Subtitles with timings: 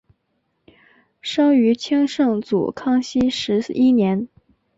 [1.21, 4.27] 生于清圣祖康熙十一年。